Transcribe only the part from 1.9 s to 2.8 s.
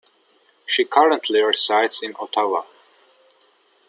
in Ottawa.